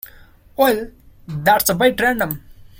[0.57, 0.89] Well,
[1.27, 2.41] that's a bit random!.